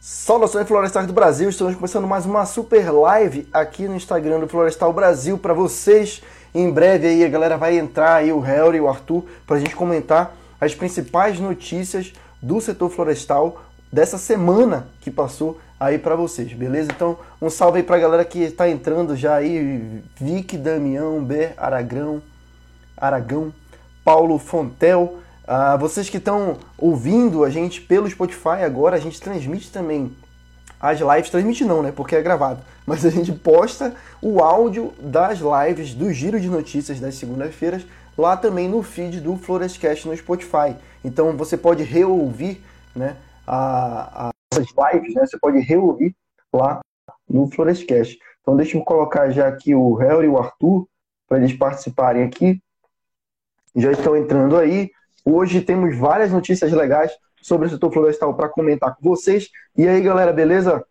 [0.00, 4.92] Saudações florestais do Brasil, estamos começando mais uma super live aqui no Instagram do Florestal
[4.92, 6.22] Brasil para vocês.
[6.54, 9.58] Em breve aí a galera vai entrar aí, o Harry e o Arthur, para a
[9.58, 16.52] gente comentar as principais notícias do setor florestal dessa semana que passou aí para vocês,
[16.52, 16.92] beleza?
[16.94, 21.54] Então, um salve aí para a galera que está entrando já aí, Vic, Damião, Ber,
[21.56, 22.22] Aragão,
[22.96, 23.52] Aragão,
[24.04, 25.18] Paulo Fontel,
[25.48, 30.14] Uh, vocês que estão ouvindo a gente pelo Spotify agora, a gente transmite também
[30.78, 31.30] as lives.
[31.30, 31.90] Transmite não, né?
[31.90, 32.60] Porque é gravado.
[32.84, 38.36] Mas a gente posta o áudio das lives do Giro de Notícias das segundas-feiras lá
[38.36, 40.76] também no feed do Florescast no Spotify.
[41.02, 42.62] Então você pode reouvir
[42.94, 45.24] né, a, a, as lives, né?
[45.24, 46.14] Você pode reouvir
[46.52, 46.80] lá
[47.26, 48.18] no Florescast.
[48.42, 50.86] Então deixa eu colocar já aqui o Harry e o Arthur
[51.26, 52.60] para eles participarem aqui.
[53.74, 54.90] Já estão entrando aí.
[55.24, 59.48] Hoje temos várias notícias legais sobre o setor florestal para comentar com vocês.
[59.76, 60.84] E aí, galera, beleza?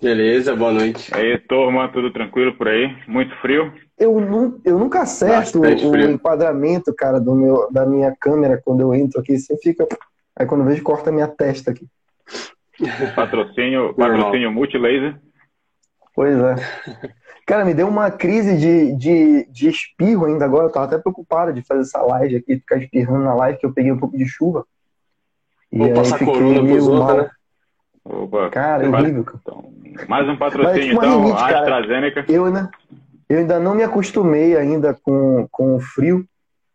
[0.00, 1.12] Beleza, boa noite.
[1.12, 2.96] Aí, turma, tudo tranquilo por aí?
[3.08, 3.72] Muito frio?
[3.98, 8.94] Eu, nu, eu nunca acerto o, enquadramento, cara, do meu, da minha câmera quando eu
[8.94, 9.36] entro aqui.
[9.36, 9.86] Você fica.
[10.36, 11.86] Aí quando eu vejo, corta a minha testa aqui.
[13.16, 15.16] Patrocínio, patrocínio multilaser.
[16.14, 16.54] Pois é.
[17.48, 20.66] Cara, me deu uma crise de, de, de espirro ainda agora.
[20.66, 23.72] Eu tava até preocupado de fazer essa live aqui, ficar espirrando na live, que eu
[23.72, 24.66] peguei um pouco de chuva.
[25.72, 27.30] E Vou passar corona pros outros, né?
[28.04, 29.38] Opa, Cara, é horrível, cara.
[29.40, 29.72] Então,
[30.06, 32.24] mais um patrocínio, tipo então, rinite, AstraZeneca.
[32.28, 32.70] Eu ainda,
[33.30, 36.28] eu ainda não me acostumei ainda com, com o frio.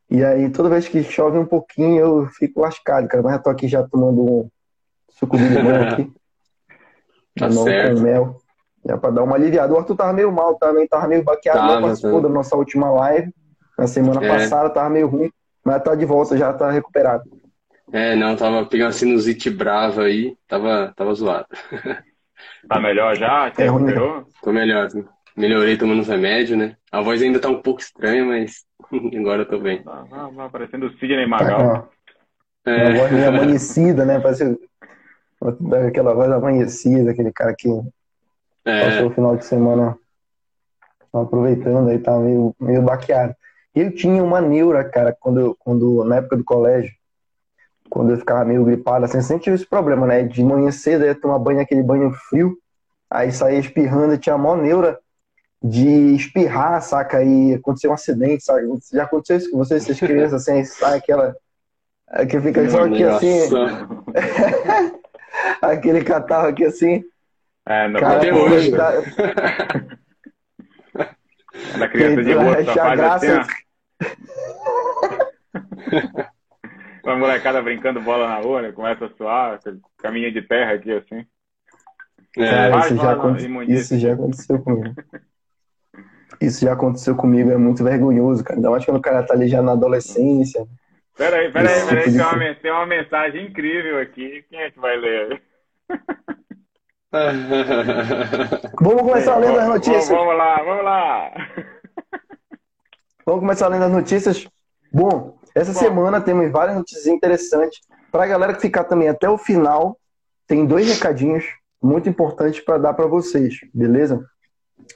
[0.09, 3.21] E aí, toda vez que chove um pouquinho, eu fico lascado, cara.
[3.21, 4.49] Mas eu tô aqui já tomando um
[5.11, 6.11] suco de limão aqui.
[7.37, 7.97] tá certo.
[7.97, 8.42] com mel.
[8.86, 9.73] Já para dar uma aliviada.
[9.73, 12.92] O Arthur tava meio mal também, tava meio baqueado, tava, não participou da nossa última
[12.92, 13.34] live.
[13.78, 14.28] Na semana é.
[14.28, 15.31] passada tava meio ruim,
[15.64, 17.23] mas tá de volta, já tá recuperado.
[17.92, 21.48] É, não, tava pegando sinusite brava aí, tava, tava zoado.
[22.67, 23.52] Tá melhor já?
[23.58, 24.26] É ruim, melhorou?
[24.42, 24.88] Tô melhor,
[25.36, 26.76] melhorei tomando os remédios, né?
[26.92, 28.66] A voz ainda tá um pouco estranha, mas
[29.17, 29.83] agora eu tô bem.
[29.83, 31.89] Tá, tá, tá parecendo o Sidney Magal.
[32.64, 32.89] Tá, é.
[32.89, 34.20] Uma voz meio amanhecida, né?
[34.20, 34.58] Parece
[35.88, 37.70] aquela voz amanhecida, aquele cara que
[38.65, 38.89] é.
[38.89, 39.97] Passou o final de semana
[41.11, 43.35] aproveitando, aí tá meio, meio baqueado.
[43.75, 46.91] Eu tinha uma neura, cara, quando, quando na época do colégio,
[47.89, 50.23] quando eu ficava meio gripado, assim, sempre tive esse problema, né?
[50.23, 52.57] De manhã cedo, eu ia tomar banho, aquele banho frio,
[53.09, 54.99] aí saía espirrando, e tinha mó neura
[55.61, 57.17] de espirrar, saca?
[57.17, 58.67] Aí aconteceu um acidente, sabe?
[58.91, 61.35] Já aconteceu isso com vocês, essas crianças, assim, sai aquela.
[62.30, 63.39] Que fica só aqui assim.
[65.61, 67.03] aquele catarro aqui assim.
[67.65, 68.71] É, não Cara, até hoje.
[70.93, 71.09] Da...
[71.77, 73.41] da criança de rua só faz graça...
[73.41, 73.53] assim,
[77.03, 78.71] Uma molecada brincando bola na rua, né?
[78.71, 79.59] Começa a suar,
[79.97, 81.25] caminha de terra aqui assim.
[82.37, 83.71] É, Cara, isso, já, aconte...
[83.71, 84.95] isso já aconteceu comigo.
[86.41, 88.57] Isso já aconteceu comigo, é muito vergonhoso, cara.
[88.57, 90.65] Ainda mais quando o cara tá ali já na adolescência.
[91.15, 94.43] Peraí, peraí, peraí, tipo tem, uma, tem uma mensagem incrível aqui.
[94.49, 95.41] Quem é que vai ler?
[98.81, 100.09] vamos começar lendo as notícias.
[100.09, 101.31] Vamos lá, vamos lá.
[103.23, 104.47] Vamos começar lendo as notícias.
[104.91, 105.79] Bom, essa Bom.
[105.79, 107.81] semana temos várias notícias interessantes.
[108.11, 109.99] Para a galera que ficar também até o final,
[110.47, 111.45] tem dois recadinhos
[111.81, 114.25] muito importantes para dar para vocês, beleza?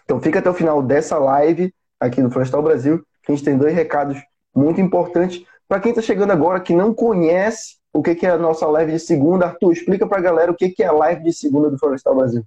[0.03, 3.57] Então fica até o final dessa live aqui no Florestal Brasil, que a gente tem
[3.57, 4.17] dois recados
[4.55, 5.43] muito importantes.
[5.67, 8.91] Para quem está chegando agora que não conhece o que, que é a nossa live
[8.91, 9.47] de segunda.
[9.47, 12.15] Arthur, explica para a galera o que, que é a live de segunda do Florestal
[12.15, 12.43] Brasil.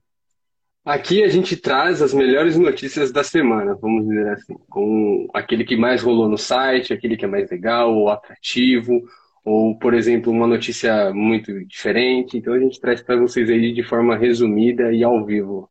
[0.84, 5.76] Aqui a gente traz as melhores notícias da semana, vamos dizer assim, com aquele que
[5.76, 9.02] mais rolou no site, aquele que é mais legal ou atrativo,
[9.44, 12.38] ou, por exemplo, uma notícia muito diferente.
[12.38, 15.68] Então a gente traz para vocês aí de forma resumida e ao vivo.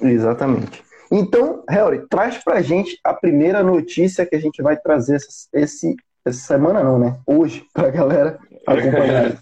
[0.00, 0.82] Exatamente.
[1.12, 5.18] Então, Harry, traz para a gente a primeira notícia que a gente vai trazer
[5.52, 5.94] esse,
[6.24, 7.18] essa semana não, né?
[7.26, 9.38] Hoje, para a galera acompanhar.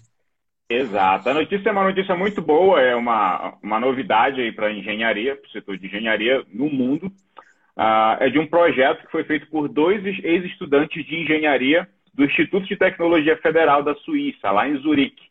[0.69, 1.27] Exato.
[1.27, 5.35] A notícia é uma notícia muito boa, é uma, uma novidade aí para a engenharia,
[5.35, 7.07] para o setor de engenharia no mundo.
[7.75, 12.67] Uh, é de um projeto que foi feito por dois ex-estudantes de engenharia do Instituto
[12.67, 15.29] de Tecnologia Federal da Suíça, lá em Zurique.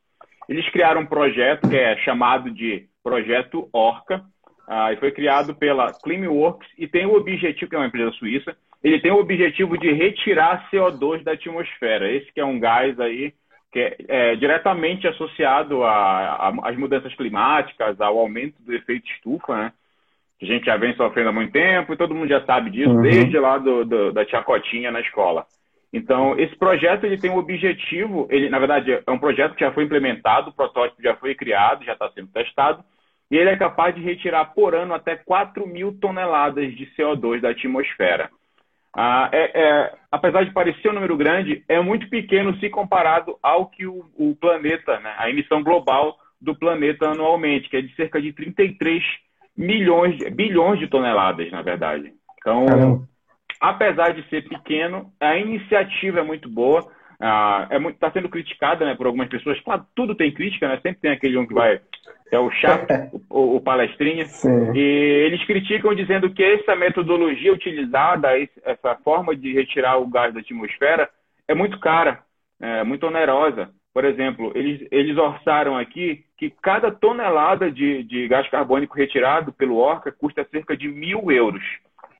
[0.48, 4.24] Eles criaram um projeto que é chamado de Projeto Orca,
[4.66, 8.56] uh, e foi criado pela Climeworks e tem o objetivo, que é uma empresa suíça,
[8.82, 12.10] ele tem o objetivo de retirar CO2 da atmosfera.
[12.10, 13.32] Esse que é um gás aí
[13.70, 19.72] que é, é diretamente associado às mudanças climáticas, ao aumento do efeito estufa, né?
[20.38, 22.90] Que a gente já vem sofrendo há muito tempo e todo mundo já sabe disso,
[22.90, 23.02] uhum.
[23.02, 25.44] desde lá do, do, da tia Cotinha na escola.
[25.92, 29.72] Então, esse projeto ele tem um objetivo, ele na verdade é um projeto que já
[29.72, 32.84] foi implementado, o protótipo já foi criado, já está sendo testado,
[33.30, 37.50] e ele é capaz de retirar por ano até 4 mil toneladas de CO2 da
[37.50, 38.30] atmosfera.
[38.96, 43.66] Ah, é, é, apesar de parecer um número grande, é muito pequeno se comparado ao
[43.66, 48.20] que o, o planeta, né, a emissão global do planeta anualmente, que é de cerca
[48.20, 49.02] de 33
[49.56, 52.12] milhões, bilhões de toneladas, na verdade.
[52.38, 53.08] Então, Caramba.
[53.60, 56.90] apesar de ser pequeno, a iniciativa é muito boa.
[57.20, 59.60] Ah, é está sendo criticada né, por algumas pessoas.
[59.60, 60.76] Claro, tudo tem crítica, né?
[60.76, 61.80] Sempre tem aquele um que vai.
[62.30, 62.86] É o chato,
[63.28, 64.26] o, o, palestrinha.
[64.26, 64.72] Sim.
[64.74, 68.28] E eles criticam dizendo que essa metodologia utilizada,
[68.64, 71.08] essa forma de retirar o gás da atmosfera,
[71.48, 72.20] é muito cara,
[72.60, 73.70] é muito onerosa.
[73.92, 79.76] Por exemplo, eles, eles orçaram aqui que cada tonelada de, de gás carbônico retirado pelo
[79.76, 81.64] Orca custa cerca de mil euros.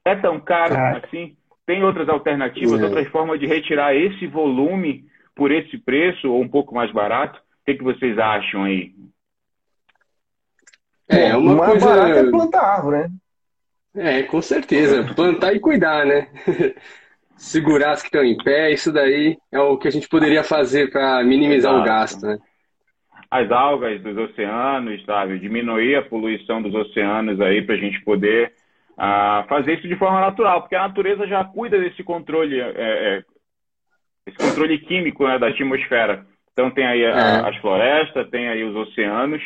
[0.05, 0.75] É tão caro
[1.05, 1.37] assim?
[1.69, 2.85] Tem outras alternativas, é.
[2.85, 5.05] outras formas de retirar esse volume
[5.37, 7.39] por esse preço ou um pouco mais barato?
[7.39, 8.95] O que, que vocês acham aí?
[11.07, 11.87] É, uma mais coisa...
[11.87, 13.11] barato é plantar árvore, né?
[13.95, 15.05] É, com certeza.
[15.15, 16.29] Plantar e cuidar, né?
[17.37, 20.91] Segurar as que estão em pé, isso daí é o que a gente poderia fazer
[20.91, 21.83] para minimizar Exato.
[21.83, 22.39] o gasto, né?
[23.31, 25.39] As algas dos oceanos, sabe?
[25.39, 28.55] Diminuir a poluição dos oceanos aí para a gente poder
[28.99, 33.23] a fazer isso de forma natural, porque a natureza já cuida desse controle, é, é,
[34.27, 36.27] esse controle químico né, da atmosfera.
[36.53, 37.49] Então tem aí a, é.
[37.49, 39.41] as florestas, tem aí os oceanos.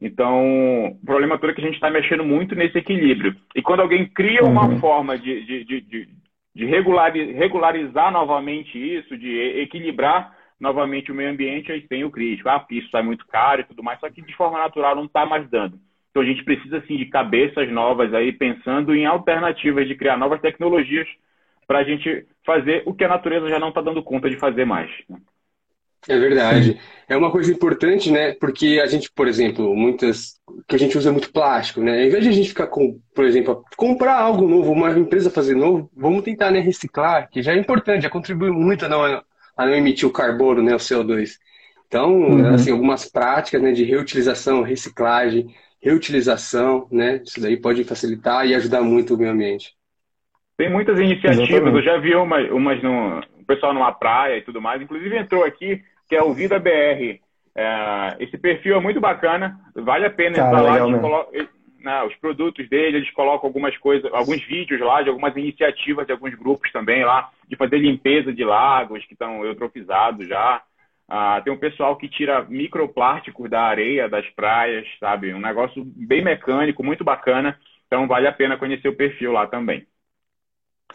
[0.00, 3.34] Então, o problema todo é que a gente está mexendo muito nesse equilíbrio.
[3.54, 4.78] E quando alguém cria uma uhum.
[4.78, 6.08] forma de, de, de, de,
[6.54, 12.48] de regularizar novamente isso, de equilibrar novamente o meio ambiente, aí tem o crítico.
[12.48, 15.26] Ah, isso sai muito caro e tudo mais, só que de forma natural não está
[15.26, 15.78] mais dando.
[16.16, 20.40] Então a gente precisa sim de cabeças novas aí pensando em alternativas de criar novas
[20.40, 21.06] tecnologias
[21.66, 24.64] para a gente fazer o que a natureza já não está dando conta de fazer
[24.64, 24.90] mais.
[25.10, 25.18] Né?
[26.08, 26.80] É verdade.
[27.06, 28.32] É uma coisa importante, né?
[28.32, 32.06] Porque a gente, por exemplo, muitas que a gente usa muito plástico, né?
[32.06, 35.54] Em vez de a gente ficar com, por exemplo, comprar algo novo, uma empresa fazer
[35.54, 39.66] novo, vamos tentar né, reciclar, que já é importante, já contribui muito a não, a
[39.66, 41.32] não emitir o carbono, né, o CO2.
[41.86, 42.54] Então, uhum.
[42.54, 45.54] assim, algumas práticas né, de reutilização, reciclagem,
[45.86, 47.22] reutilização, né?
[47.24, 49.72] Isso daí pode facilitar e ajudar muito o meio ambiente.
[50.56, 51.76] Tem muitas iniciativas, Exatamente.
[51.76, 55.44] eu já vi umas, umas no, o pessoal numa praia e tudo mais, inclusive entrou
[55.44, 57.20] aqui, que é o Vida BR.
[57.54, 60.78] É, esse perfil é muito bacana, vale a pena entrar lá.
[60.80, 61.30] Coloca,
[61.80, 66.12] né, os produtos dele, eles colocam algumas coisas, alguns vídeos lá de algumas iniciativas de
[66.12, 70.62] alguns grupos também lá, de fazer limpeza de lagos que estão eutrofizados já.
[71.08, 75.32] Ah, tem um pessoal que tira microplásticos da areia, das praias, sabe?
[75.32, 77.56] Um negócio bem mecânico, muito bacana.
[77.86, 79.86] Então vale a pena conhecer o perfil lá também.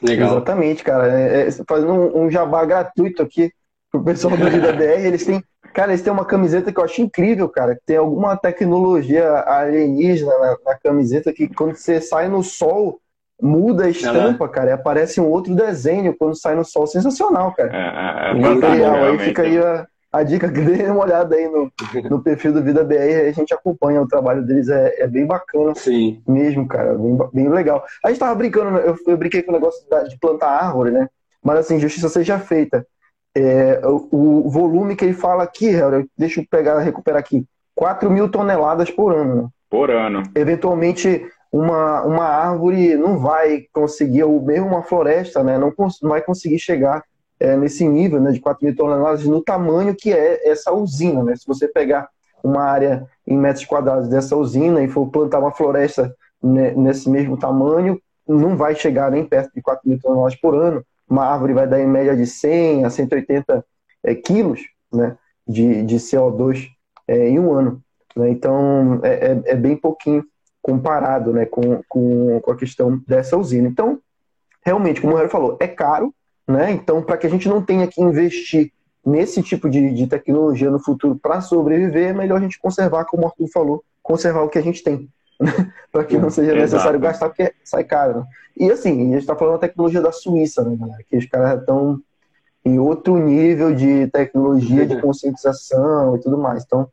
[0.01, 0.31] Legal.
[0.31, 1.07] Exatamente, cara.
[1.07, 3.51] É, é, fazendo um, um, jabá gratuito aqui
[3.89, 5.43] pro pessoal do Vida BR, eles têm.
[5.73, 7.79] Cara, eles têm uma camiseta que eu acho incrível, cara.
[7.85, 12.99] Tem alguma tecnologia alienígena na, na camiseta que quando você sai no sol,
[13.41, 16.85] muda a estampa, cara, e aparece um outro desenho quando sai no sol.
[16.87, 17.71] Sensacional, cara.
[17.73, 18.95] É, é, é material.
[18.95, 21.71] Aí fica aí a, a dica que dê uma olhada aí no,
[22.09, 25.73] no perfil do Vida BR, a gente acompanha o trabalho deles, é, é bem bacana
[25.75, 26.21] Sim.
[26.27, 27.83] mesmo, cara, bem, bem legal.
[28.03, 31.07] A gente tava brincando, eu, eu brinquei com o negócio de plantar árvore, né?
[31.43, 32.85] Mas assim, justiça seja feita.
[33.35, 35.71] É, o, o, volume que ele fala aqui,
[36.17, 39.43] deixa eu pegar, recuperar aqui, 4 mil toneladas por ano.
[39.43, 39.49] Né?
[39.69, 40.23] Por ano.
[40.35, 45.57] Eventualmente, uma, uma árvore não vai conseguir, ou mesmo uma floresta, né?
[45.57, 47.01] Não, não vai conseguir chegar
[47.41, 51.23] é, nesse nível né, de 4 mil toneladas no tamanho que é essa usina.
[51.23, 51.35] Né?
[51.35, 52.07] Se você pegar
[52.43, 57.35] uma área em metros quadrados dessa usina e for plantar uma floresta né, nesse mesmo
[57.37, 60.85] tamanho, não vai chegar nem perto de 4 mil toneladas por ano.
[61.09, 63.65] Uma árvore vai dar em média de 100 a 180
[64.03, 64.61] é, quilos
[64.93, 65.17] né,
[65.47, 66.67] de, de CO2
[67.07, 67.81] é, em um ano.
[68.15, 68.29] Né?
[68.29, 70.23] Então, é, é, é, bem pouquinho
[70.61, 73.67] comparado né, com, com, com a questão dessa usina.
[73.67, 73.99] Então,
[74.63, 76.13] realmente, como o Hélio falou, é caro,
[76.47, 76.71] né?
[76.71, 78.71] Então, para que a gente não tenha que investir
[79.05, 83.23] nesse tipo de, de tecnologia no futuro para sobreviver, é melhor a gente conservar, como
[83.23, 85.09] o Arthur falou, conservar o que a gente tem.
[85.91, 86.99] para que não seja necessário Exato.
[86.99, 88.19] gastar, porque sai caro.
[88.19, 88.25] Né?
[88.57, 91.03] E assim, a gente está falando da tecnologia da Suíça, né, galera?
[91.09, 91.99] Que os caras estão
[92.63, 96.63] em outro nível de tecnologia, de conscientização e tudo mais.
[96.63, 96.87] Então,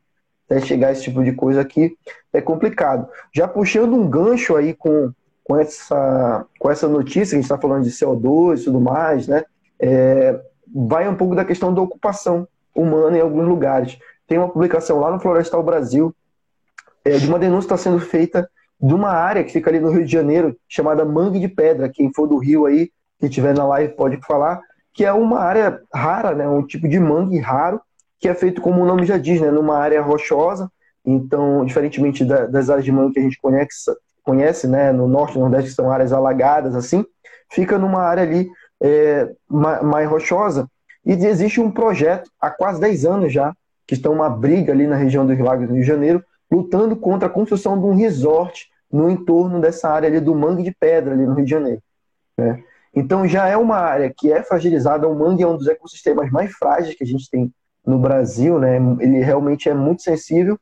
[0.48, 1.94] até chegar a esse tipo de coisa aqui
[2.32, 3.06] é complicado.
[3.34, 5.12] Já puxando um gancho aí com
[5.48, 9.44] com essa, com essa notícia, a gente está falando de CO2 e tudo mais, né?
[9.80, 10.38] É,
[10.72, 13.98] vai um pouco da questão da ocupação humana em alguns lugares.
[14.26, 16.14] Tem uma publicação lá no Florestal Brasil
[17.02, 19.90] é, de uma denúncia que está sendo feita de uma área que fica ali no
[19.90, 21.88] Rio de Janeiro, chamada Mangue de Pedra.
[21.88, 24.60] Quem for do Rio aí, que estiver na live pode falar,
[24.92, 26.46] que é uma área rara, né?
[26.46, 27.80] Um tipo de mangue raro,
[28.20, 29.50] que é feito como o nome já diz, né?
[29.50, 30.70] Numa área rochosa.
[31.06, 33.90] Então, diferentemente das áreas de mangue que a gente conhece,
[34.28, 34.92] conhece né?
[34.92, 37.02] No norte e nordeste, que são áreas alagadas, assim,
[37.50, 40.68] fica numa área ali é, mais rochosa.
[41.04, 43.54] E existe um projeto há quase 10 anos já,
[43.86, 47.26] que está uma briga ali na região dos Lagos do Rio de Janeiro, lutando contra
[47.26, 51.24] a construção de um resort no entorno dessa área ali do Mangue de Pedra, ali
[51.24, 51.82] no Rio de Janeiro.
[52.36, 52.62] Né?
[52.94, 56.52] Então já é uma área que é fragilizada, o mangue é um dos ecossistemas mais
[56.52, 57.50] frágeis que a gente tem
[57.86, 58.76] no Brasil, né?
[59.00, 60.58] ele realmente é muito sensível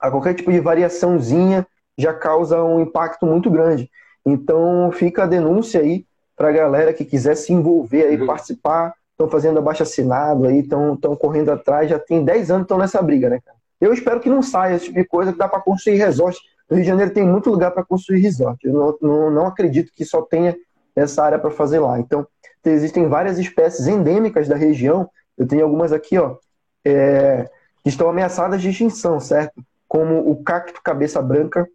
[0.00, 1.66] a qualquer tipo de variaçãozinha
[1.96, 3.90] já causa um impacto muito grande.
[4.24, 8.26] Então fica a denúncia aí para a galera que quiser se envolver aí, uhum.
[8.26, 13.00] participar, estão fazendo abaixo assinado aí, estão correndo atrás, já tem 10 anos estão nessa
[13.00, 13.56] briga, né, cara?
[13.80, 16.38] Eu espero que não saia esse tipo de coisa que dá para construir resort.
[16.70, 18.58] No Rio de Janeiro tem muito lugar para construir resort.
[18.66, 20.56] Eu não, não, não acredito que só tenha
[20.96, 21.98] essa área para fazer lá.
[21.98, 22.26] Então,
[22.64, 25.08] existem várias espécies endêmicas da região.
[25.36, 26.36] Eu tenho algumas aqui, ó,
[26.84, 27.48] é,
[27.82, 29.62] que estão ameaçadas de extinção, certo?
[29.86, 31.68] Como o cacto cabeça branca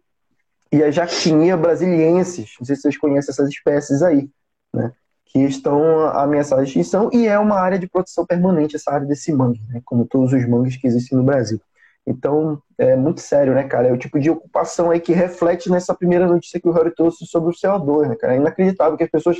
[0.72, 2.54] e a jactinia brasiliensis.
[2.58, 4.28] Não sei se vocês conhecem essas espécies aí,
[4.72, 4.92] né?
[5.26, 9.32] Que estão ameaçadas de extinção e é uma área de proteção permanente, essa área desse
[9.32, 9.80] mangue, né?
[9.84, 11.60] Como todos os mangues que existem no Brasil.
[12.06, 13.88] Então, é muito sério, né, cara?
[13.88, 17.26] É o tipo de ocupação aí que reflete nessa primeira notícia que o Harry trouxe
[17.26, 18.34] sobre o CO2, né, cara?
[18.34, 19.36] É inacreditável que as pessoas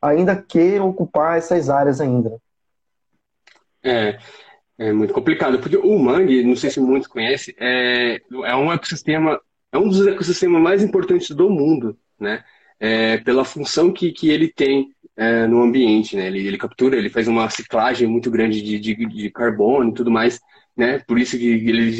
[0.00, 2.38] ainda queiram ocupar essas áreas ainda.
[3.82, 4.18] É,
[4.78, 9.40] é muito complicado, porque o mangue, não sei se muitos conhecem, é, é um ecossistema,
[9.72, 12.44] é um dos ecossistemas mais importantes do mundo, né?
[12.78, 16.26] É, pela função que, que ele tem é, no ambiente, né?
[16.26, 20.10] Ele, ele captura, ele faz uma ciclagem muito grande de, de, de carbono e tudo
[20.10, 20.40] mais
[20.76, 20.98] né?
[20.98, 21.90] Por isso que ele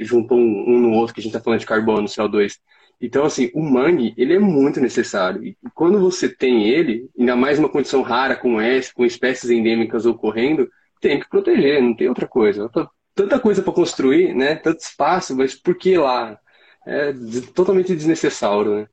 [0.00, 2.58] juntou um, no outro, que a gente está falando de carbono, CO2.
[3.00, 5.42] Então, assim, o mangue, ele é muito necessário.
[5.42, 10.06] E quando você tem ele, ainda mais uma condição rara como essa, com espécies endêmicas
[10.06, 10.68] ocorrendo,
[11.00, 12.70] tem que proteger, não tem outra coisa.
[13.14, 14.54] Tanta coisa para construir, né?
[14.54, 16.38] Tanto espaço, mas por que lá?
[16.86, 17.12] É
[17.54, 18.86] totalmente desnecessário, né?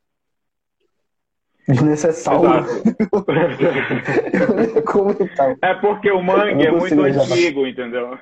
[1.68, 2.42] Desnecessário.
[5.20, 5.58] Então?
[5.62, 8.18] É porque o mangue é muito antigo, entendeu?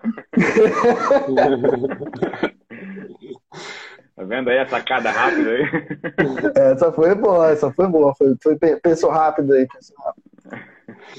[4.16, 5.64] tá vendo aí a sacada rápida aí?
[6.56, 8.14] É, essa foi boa, essa foi boa.
[8.16, 10.28] Foi, foi, pensou rápido aí, pensou rápido.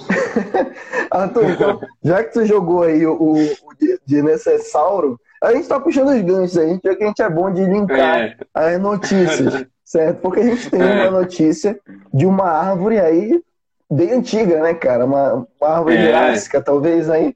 [1.10, 3.74] Arthur, então, já que tu jogou aí o, o, o
[4.06, 7.52] de necessauro, a gente tá puxando os ganchos aí, a gente a gente é bom
[7.52, 8.36] de linkar é.
[8.54, 10.20] as notícias certo?
[10.20, 11.10] Porque a gente tem uma é.
[11.10, 11.80] notícia
[12.12, 13.40] de uma árvore aí
[13.90, 15.06] bem antiga, né, cara?
[15.06, 16.04] Uma, uma árvore é.
[16.04, 17.34] jurássica, talvez aí.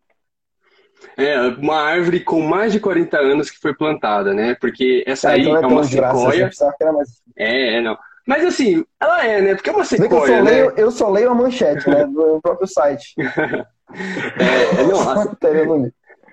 [1.16, 4.54] É, uma árvore com mais de 40 anos que foi plantada, né?
[4.60, 6.50] Porque essa é, aí então é, é uma sequoia.
[6.92, 7.22] Mais...
[7.36, 7.96] É, não.
[8.26, 9.54] Mas assim, ela é, né?
[9.54, 10.50] Porque é uma sequoia, eu só, né?
[10.50, 12.06] leio, eu só leio a manchete, né?
[12.06, 13.14] Do próprio site.
[13.18, 15.36] é, não, a...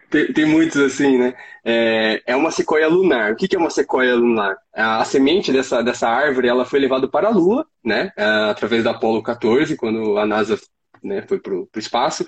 [0.09, 1.33] Tem, tem, muitos assim, né?
[1.63, 3.31] É, é uma sequoia lunar.
[3.31, 4.57] O que, que é uma sequoia lunar?
[4.73, 8.11] A, a, semente dessa, dessa árvore ela foi levada para a Lua, né?
[8.17, 10.59] É, através da Apollo 14, quando a NASA
[11.03, 12.25] né, foi para o espaço,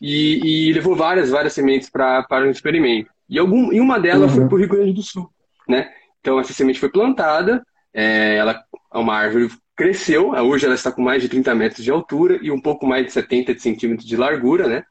[0.00, 3.10] e, e, levou várias, várias sementes pra, para um experimento.
[3.28, 4.36] E, algum, e uma delas uhum.
[4.36, 5.28] foi para o Rio Grande do Sul,
[5.68, 5.90] né?
[6.20, 8.62] Então essa semente foi plantada, é, ela
[8.92, 12.50] é uma árvore cresceu, hoje ela está com mais de 30 metros de altura e
[12.50, 14.84] um pouco mais de 70 centímetros de largura, né?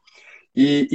[0.56, 0.88] E,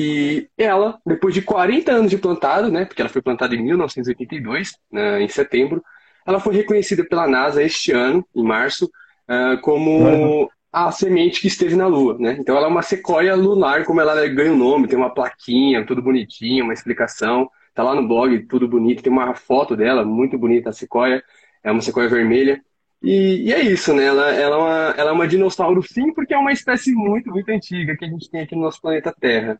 [0.57, 4.71] e, ela, depois de 40 anos de plantado, né, porque ela foi plantada em 1982,
[4.91, 5.83] né, em setembro,
[6.25, 10.47] ela foi reconhecida pela NASA este ano, em março, uh, como uhum.
[10.71, 12.17] a semente que esteve na Lua.
[12.17, 12.37] Né?
[12.39, 16.01] Então ela é uma sequoia lunar, como ela ganha o nome, tem uma plaquinha, tudo
[16.01, 17.49] bonitinho, uma explicação.
[17.73, 21.23] Tá lá no blog, tudo bonito, tem uma foto dela, muito bonita a sequoia,
[21.63, 22.61] é uma sequoia vermelha.
[23.01, 24.05] E, e, é isso, né?
[24.05, 27.49] Ela, ela, é uma, ela é uma dinossauro sim, porque é uma espécie muito, muito
[27.49, 29.59] antiga que a gente tem aqui no nosso planeta Terra.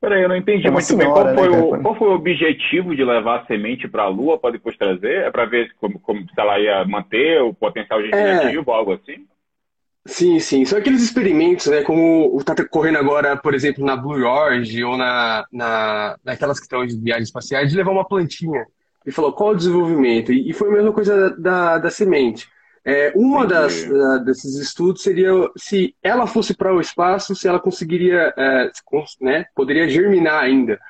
[0.00, 1.34] Peraí, eu não entendi é muito senhora, bem.
[1.36, 4.36] Qual foi, né, o, qual foi o objetivo de levar a semente para a Lua
[4.36, 5.26] para depois trazer?
[5.26, 8.74] É para ver como, como, se ela ia manter o potencial generativo é...
[8.74, 9.24] algo assim?
[10.04, 10.64] Sim, sim.
[10.64, 11.82] São aqueles experimentos, né?
[11.82, 16.84] Como está correndo agora, por exemplo, na Blue Origin ou na, na, naquelas que estão
[16.84, 18.66] de viagens espaciais, de levar uma plantinha
[19.06, 20.32] e falou qual o desenvolvimento.
[20.32, 22.48] E, foi a mesma coisa da, da semente.
[22.84, 27.60] É, uma das, da, desses estudos seria se ela fosse para o espaço, se ela
[27.60, 28.70] conseguiria, é,
[29.20, 30.80] né, poderia germinar ainda.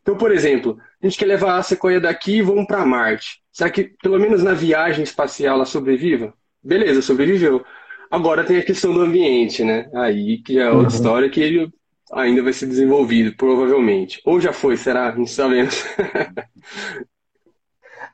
[0.00, 3.40] Então, por exemplo, a gente quer levar a sequoia daqui e vamos para Marte.
[3.52, 6.32] Será que, pelo menos na viagem espacial, ela sobreviva?
[6.62, 7.64] Beleza, sobreviveu.
[8.10, 9.88] Agora tem a questão do ambiente, né?
[9.94, 10.88] Aí que é outra uhum.
[10.88, 11.72] história que ele
[12.12, 14.20] ainda vai ser desenvolvido, provavelmente.
[14.24, 15.14] Ou já foi, será?
[15.14, 15.84] Não sabemos.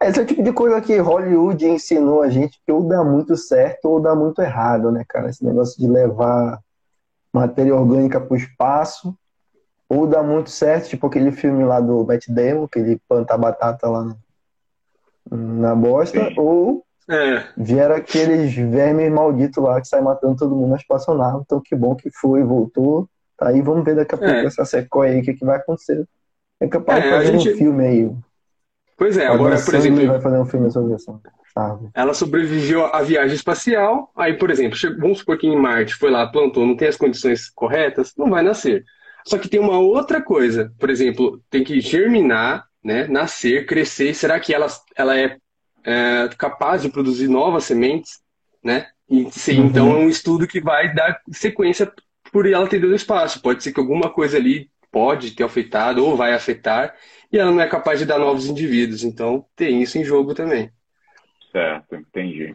[0.01, 3.37] Esse é o tipo de coisa que Hollywood ensinou a gente que ou dá muito
[3.37, 5.29] certo ou dá muito errado, né, cara?
[5.29, 6.61] Esse negócio de levar
[7.33, 9.17] matéria orgânica para o espaço,
[9.89, 13.39] ou dá muito certo, tipo aquele filme lá do Matt Damon, que ele planta a
[13.39, 14.15] batata lá
[15.31, 17.45] na bosta, ou é.
[17.57, 21.43] vieram aqueles vermes malditos lá que sai matando todo mundo na espaçonave.
[21.45, 23.09] Então que bom que foi, voltou.
[23.37, 24.45] Tá aí, vamos ver daqui a pouco é.
[24.45, 26.07] essa sequoia aí, o que, que vai acontecer.
[26.61, 27.55] É capaz é, de fazer gente...
[27.55, 28.17] um filme aí.
[28.99, 30.07] Pois é, agora, por exemplo.
[30.09, 31.21] vai fazer um filme sobre isso.
[31.95, 34.11] Ela sobreviveu à viagem espacial.
[34.17, 37.49] Aí, por exemplo, vamos supor que em Marte foi lá, plantou, não tem as condições
[37.49, 38.85] corretas, não vai nascer.
[39.25, 40.73] Só que tem uma outra coisa.
[40.81, 44.15] Por exemplo, tem que germinar, né, nascer, crescer.
[44.15, 45.37] Será que ela, ela é,
[45.85, 48.21] é capaz de produzir novas sementes?
[48.65, 48.89] Né?
[49.09, 49.67] E, sim, uhum.
[49.67, 51.91] Então é um estudo que vai dar sequência
[52.33, 53.41] por ela ter dado espaço.
[53.41, 56.95] Pode ser que alguma coisa ali pode ter afetado ou vai afetar
[57.33, 59.05] e ela não é capaz de dar novos indivíduos.
[59.05, 60.71] Então tem isso em jogo também.
[61.53, 62.55] Certo, entendi.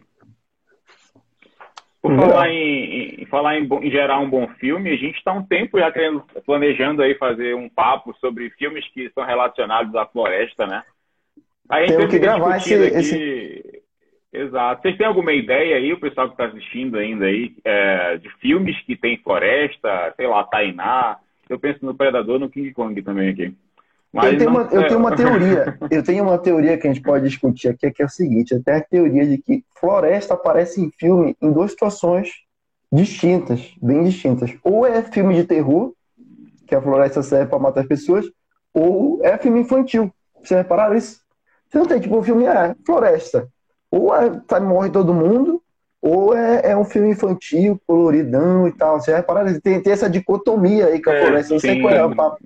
[2.00, 5.42] Por falar em, em falar em, em, gerar um bom filme, a gente está um
[5.42, 10.66] tempo já querendo, planejando aí fazer um papo sobre filmes que são relacionados à floresta,
[10.66, 10.82] né?
[11.66, 12.96] Aí Tem que gravar esse, aqui...
[12.98, 13.82] esse...
[14.30, 14.82] Exato.
[14.82, 18.78] Vocês têm alguma ideia aí, o pessoal que está assistindo ainda aí, é, de filmes
[18.82, 21.16] que tem floresta, sei lá, Tainá?
[21.48, 23.54] Eu penso no Predador, no King Kong também aqui.
[24.12, 25.78] Mas eu, tenho uma, eu tenho uma teoria.
[25.90, 28.76] Eu tenho uma teoria que a gente pode discutir aqui, que é o seguinte: até
[28.76, 32.30] a teoria de que floresta aparece em filme em duas situações
[32.92, 34.54] distintas, bem distintas.
[34.62, 35.92] Ou é filme de terror,
[36.66, 38.24] que a floresta serve para matar as pessoas,
[38.72, 40.12] ou é filme infantil.
[40.42, 41.20] Você repararam isso?
[41.68, 43.48] Você não tem, tipo, um filme é floresta.
[43.90, 45.60] Ou é, tá, morre todo mundo,
[46.06, 49.00] ou é, é, um filme infantil, coloridão e tal.
[49.00, 49.58] Você repararam?
[49.58, 51.54] Tem, tem essa dicotomia aí com a é, floresta.
[51.54, 52.44] Não sei qual é o papo.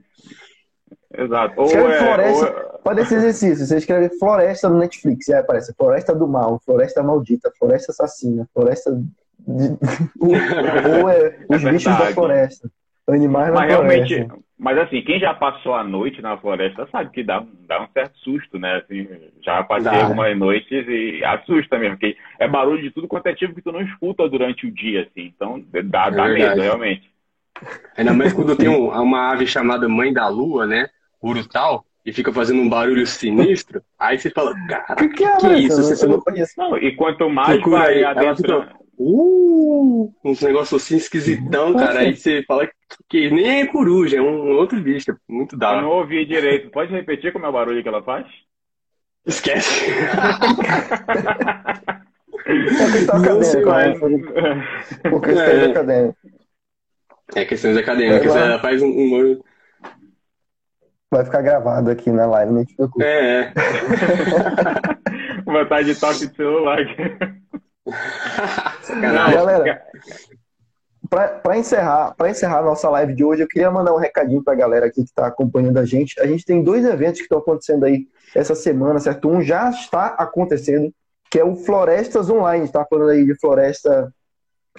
[1.12, 1.54] Exato.
[1.60, 2.46] Ou escreve é, floresta, ou...
[2.46, 3.66] É- pode esse exercício.
[3.66, 8.48] Você escreve floresta no Netflix, e aí aparece floresta do mal, floresta maldita, floresta assassina,
[8.54, 8.92] floresta.
[8.92, 9.76] De...
[10.22, 12.70] ou é, é os é bichos da floresta.
[13.08, 14.47] Animais mas na realmente, floresta.
[14.58, 18.18] Mas assim, quem já passou a noite na floresta sabe que dá, dá um certo
[18.18, 18.76] susto, né?
[18.76, 19.06] Assim,
[19.40, 20.02] já passei dá.
[20.02, 23.70] algumas noites e assusta mesmo, porque é barulho de tudo quanto é tipo que tu
[23.70, 25.32] não escuta durante o dia, assim.
[25.34, 27.08] Então dá, dá medo, realmente.
[27.96, 30.88] Ainda mais quando tem um, uma ave chamada Mãe da Lua, né?
[31.22, 35.46] Urutau, e fica fazendo um barulho sinistro, aí você fala, cara, que, que, é, que
[35.46, 35.82] é isso?
[35.82, 36.58] Você não conhece.
[36.58, 38.66] Não, e quanto mais vai adentro...
[38.98, 42.68] uh, uns negócios assim esquisitão, cara, aí você fala
[43.08, 46.70] que nem é coruja, é um outro bicho, muito da Eu não ouvi direito.
[46.70, 48.26] Pode repetir como é o barulho que ela faz?
[49.26, 49.90] Esquece.
[55.10, 56.38] Por questões acadêmicas.
[57.34, 59.40] É questões acadêmicas, ela faz um, um,
[61.10, 63.04] Vai ficar gravado aqui na live, não te preocupe.
[63.04, 63.40] É.
[63.40, 63.52] é.
[65.44, 66.78] Vai estar de toque de celular
[69.32, 69.82] galera,
[71.08, 74.52] para encerrar, para encerrar a nossa live de hoje, eu queria mandar um recadinho para
[74.52, 76.20] a galera aqui que está acompanhando a gente.
[76.20, 79.28] A gente tem dois eventos que estão acontecendo aí essa semana, certo?
[79.28, 80.92] Um já está acontecendo,
[81.30, 82.64] que é o Florestas Online.
[82.64, 84.12] Está falando aí de floresta,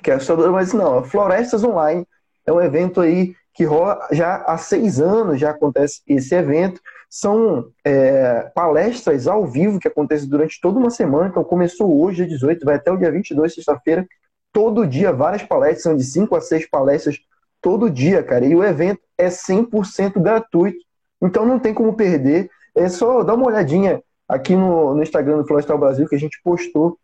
[0.03, 2.05] que é assustador, mas não, Florestas Online
[2.45, 6.79] é um evento aí que rola já há seis anos, já acontece esse evento.
[7.09, 11.29] São é, palestras ao vivo que acontecem durante toda uma semana.
[11.29, 14.07] Então, começou hoje, dia 18, vai até o dia 22, sexta-feira.
[14.53, 17.17] Todo dia, várias palestras, são de cinco a seis palestras
[17.61, 18.45] todo dia, cara.
[18.45, 20.77] E o evento é 100% gratuito.
[21.21, 22.49] Então, não tem como perder.
[22.75, 26.39] É só dar uma olhadinha aqui no, no Instagram do Florestal Brasil, que a gente
[26.43, 26.97] postou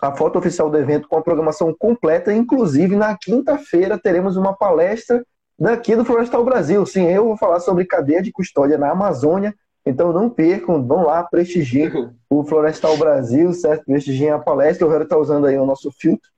[0.00, 2.32] a foto oficial do evento com a programação completa.
[2.32, 5.24] Inclusive, na quinta-feira, teremos uma palestra
[5.60, 6.84] daqui do Florestal Brasil.
[6.86, 9.54] Sim, eu vou falar sobre cadeia de custódia na Amazônia.
[9.84, 11.90] Então não percam, vão lá, prestigiem
[12.30, 13.84] o Florestal Brasil, certo?
[13.84, 14.86] Prestigiem a palestra.
[14.86, 16.28] O Hero está usando aí o nosso filtro.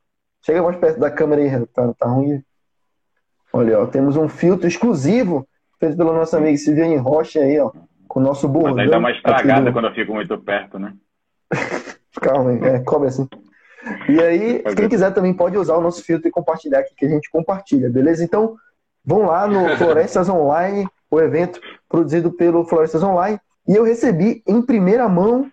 [0.45, 2.43] Chega mais perto da câmera aí, tá, tá ruim.
[3.53, 5.47] Olha, ó, temos um filtro exclusivo
[5.79, 7.71] feito pela nossa amiga Silviane Rocha aí, ó,
[8.09, 8.75] com o nosso bordão.
[8.75, 9.73] Mas ainda mais estragada do...
[9.73, 10.95] quando eu fico muito perto, né?
[12.21, 13.29] Calma aí, é, cobre assim.
[14.09, 17.09] E aí, quem quiser também pode usar o nosso filtro e compartilhar aqui que a
[17.09, 18.25] gente compartilha, beleza?
[18.25, 18.57] Então,
[19.05, 23.39] Vão lá no Florestas Online, o evento produzido pelo Florestas Online.
[23.67, 25.51] E eu recebi em primeira mão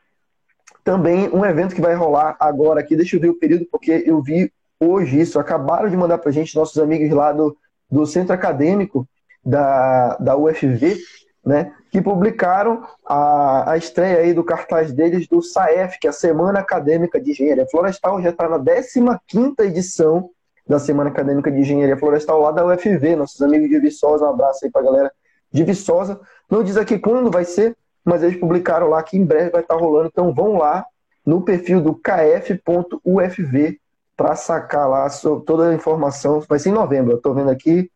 [0.84, 2.96] também um evento que vai rolar agora aqui.
[2.96, 5.40] Deixa eu ver o período, porque eu vi hoje isso.
[5.40, 7.56] Acabaram de mandar para a gente, nossos amigos lá do,
[7.92, 9.08] do Centro Acadêmico
[9.46, 10.98] da, da UFV,
[11.46, 16.14] né, que publicaram a, a estreia aí do cartaz deles do SAEF, que é a
[16.14, 20.30] Semana Acadêmica de Engenharia Florestal, já está na 15 edição
[20.70, 24.64] da Semana Acadêmica de Engenharia Florestal lá da UFV, nossos amigos de Viçosa, um abraço
[24.64, 25.12] aí pra galera
[25.52, 26.22] de Viçosa.
[26.48, 29.74] Não diz aqui quando vai ser, mas eles publicaram lá que em breve vai estar
[29.74, 30.86] rolando, então vão lá
[31.26, 33.80] no perfil do kf.ufv
[34.16, 35.08] para sacar lá
[35.44, 36.40] toda a informação.
[36.48, 37.90] Vai ser em novembro, eu estou vendo aqui.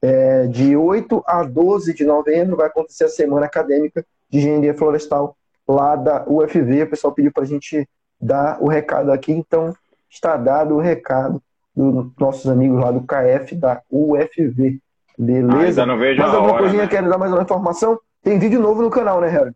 [0.00, 5.36] É, de 8 a 12 de novembro vai acontecer a semana acadêmica de engenharia florestal
[5.66, 6.84] lá da UFV.
[6.84, 7.88] O pessoal pediu para a gente
[8.20, 9.74] dar o recado aqui, então
[10.08, 11.42] está dado o recado
[11.80, 14.78] dos nossos amigos lá do KF da UFV.
[15.18, 15.82] Beleza?
[15.82, 16.82] Ah, não vejo mais alguma coisinha?
[16.82, 16.88] Né?
[16.88, 17.98] Quer dar mais uma informação?
[18.22, 19.52] Tem vídeo novo no canal, né, Harry?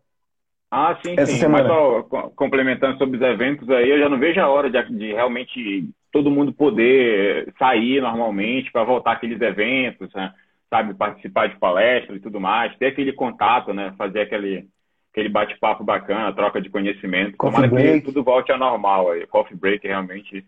[0.71, 1.39] Ah, sim, Essa sim.
[1.39, 1.69] Semana.
[1.69, 5.13] Mas só complementando sobre os eventos aí, eu já não vejo a hora de, de
[5.13, 10.33] realmente todo mundo poder sair normalmente para voltar aqueles eventos, né?
[10.69, 13.93] sabe, participar de palestras e tudo mais, ter aquele contato, né?
[13.97, 14.67] Fazer aquele,
[15.11, 17.37] aquele bate-papo bacana, troca de conhecimento.
[17.37, 17.99] Coffee Tomara break.
[18.01, 19.25] que tudo volte ao normal aí.
[19.27, 20.45] Coffee break realmente.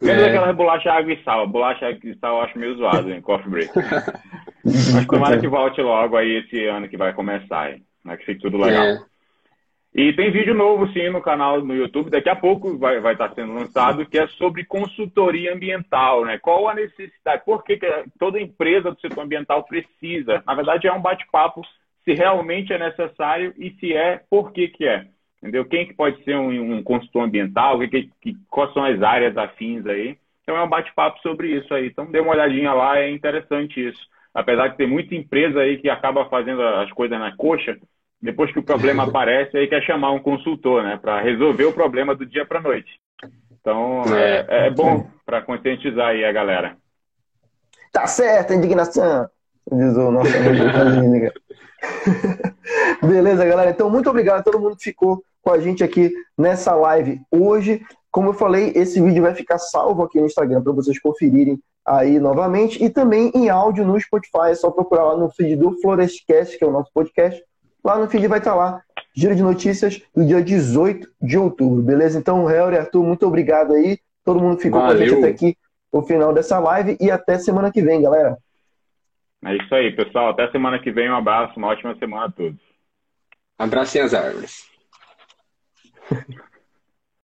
[0.00, 0.28] Menos é.
[0.28, 1.46] aquela bolacha água e sal.
[1.46, 3.20] Bolacha água e sal eu acho meio zoado, hein?
[3.20, 3.72] Coffee break.
[4.64, 7.82] Mas tomara que volte logo aí esse ano que vai começar, hein?
[8.04, 8.16] Né?
[8.16, 8.84] Que fique tudo legal.
[8.84, 8.98] É.
[9.94, 12.10] E tem vídeo novo, sim, no canal no YouTube.
[12.10, 16.38] Daqui a pouco vai, vai estar sendo lançado, que é sobre consultoria ambiental, né?
[16.38, 17.42] Qual a necessidade?
[17.44, 20.42] Por que, que toda empresa do setor ambiental precisa?
[20.46, 21.62] Na verdade, é um bate-papo
[22.04, 25.06] se realmente é necessário e se é, por que, que é.
[25.40, 25.64] Entendeu?
[25.64, 27.78] Quem que pode ser um, um consultor ambiental?
[27.80, 30.18] Que, que, quais são as áreas afins aí?
[30.42, 31.86] Então é um bate-papo sobre isso aí.
[31.86, 34.00] Então dê uma olhadinha lá, é interessante isso.
[34.34, 37.78] Apesar de ter muita empresa aí que acaba fazendo as coisas na coxa,
[38.20, 42.14] depois que o problema aparece, aí quer chamar um consultor, né, para resolver o problema
[42.14, 42.98] do dia para noite.
[43.60, 46.76] Então, é, é, é bom para conscientizar aí a galera.
[47.92, 49.28] Tá certo, indignação,
[49.72, 51.32] diz o nosso amigo.
[53.02, 53.70] Beleza, galera?
[53.70, 57.82] Então, muito obrigado a todo mundo que ficou com a gente aqui nessa live hoje.
[58.10, 62.18] Como eu falei, esse vídeo vai ficar salvo aqui no Instagram para vocês conferirem aí
[62.18, 64.50] novamente e também em áudio no Spotify.
[64.50, 67.42] É só procurar lá no feed do Florestcast, que é o nosso podcast.
[67.84, 68.82] Lá no feed vai estar lá,
[69.14, 72.18] giro de notícias do dia 18 de outubro, beleza?
[72.18, 73.98] Então, Helder e Arthur, muito obrigado aí.
[74.24, 74.96] Todo mundo ficou Valeu.
[74.96, 75.56] com a gente até aqui
[75.92, 78.36] no final dessa live e até semana que vem, galera.
[79.44, 80.30] É isso aí, pessoal.
[80.30, 81.10] Até semana que vem.
[81.10, 82.58] Um abraço, uma ótima semana a todos.
[83.58, 84.68] Abraço e as árvores.